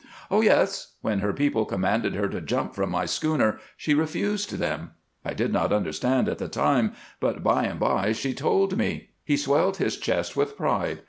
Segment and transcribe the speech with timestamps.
[0.31, 0.95] "Oh yes!
[1.01, 4.93] When her people commanded her to jump from my schooner she refused them.
[5.23, 9.37] I did not understand at the time, but by an' by she told me." He
[9.37, 10.97] swelled his chest with pride.